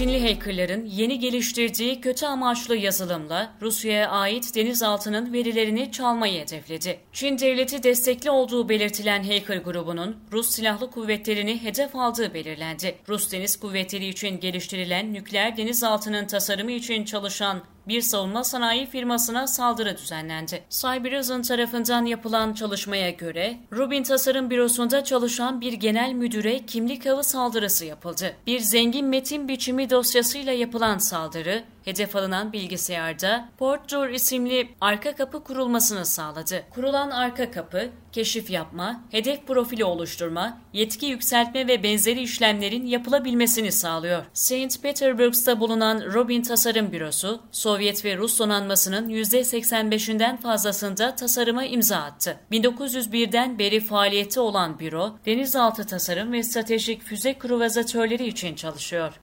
[0.00, 7.00] Çinli hackerların yeni geliştirdiği kötü amaçlı yazılımla Rusya'ya ait denizaltının verilerini çalmayı hedefledi.
[7.12, 12.94] Çin devleti destekli olduğu belirtilen hacker grubunun Rus silahlı kuvvetlerini hedef aldığı belirlendi.
[13.08, 19.96] Rus Deniz Kuvvetleri için geliştirilen nükleer denizaltının tasarımı için çalışan bir savunma sanayi firmasına saldırı
[19.96, 20.62] düzenlendi.
[20.70, 27.84] Cyberizon tarafından yapılan çalışmaya göre Rubin Tasarım Bürosu'nda çalışan bir genel müdüre kimlik avı saldırısı
[27.84, 28.36] yapıldı.
[28.46, 36.06] Bir zengin metin biçimi dosyasıyla yapılan saldırı hedef alınan bilgisayarda PortDoor isimli arka kapı kurulmasını
[36.06, 36.62] sağladı.
[36.70, 44.24] Kurulan arka kapı, keşif yapma, hedef profili oluşturma, yetki yükseltme ve benzeri işlemlerin yapılabilmesini sağlıyor.
[44.34, 44.82] St.
[44.82, 52.36] Petersburg'da bulunan Robin Tasarım Bürosu, Sovyet ve Rus donanmasının %85'inden fazlasında tasarıma imza attı.
[52.52, 59.20] 1901'den beri faaliyeti olan büro, denizaltı tasarım ve stratejik füze kruvazatörleri için çalışıyor.